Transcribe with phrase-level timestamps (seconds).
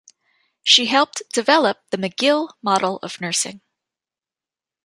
[0.63, 3.61] She helped develop the McGill Model of Nursing.